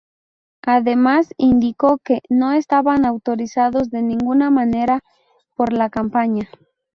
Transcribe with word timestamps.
Además, 0.65 1.31
indicó 1.37 1.99
que 1.99 2.21
"no 2.27 2.53
estaban 2.53 3.05
autorizados 3.05 3.91
de 3.91 4.01
ninguna 4.01 4.49
manera 4.49 5.01
por 5.55 5.71
la 5.73 5.91
campaña". 5.91 6.49